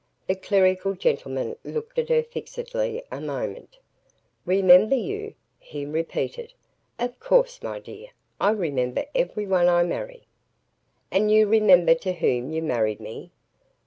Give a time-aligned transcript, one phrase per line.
[0.25, 3.77] The clerical gentleman looked at her fixedly a moment.
[4.47, 6.53] "Remember you?" he repeated.
[6.97, 8.07] "Of course, my dear.
[8.39, 10.23] I remember everyone I marry."
[11.11, 13.29] "And you remember to whom you married me?"